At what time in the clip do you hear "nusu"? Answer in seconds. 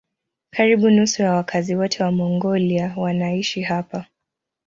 0.89-1.21